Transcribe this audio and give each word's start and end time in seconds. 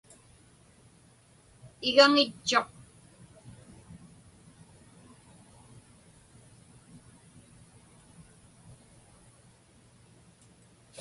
Igaŋitchuq. 1.87 2.69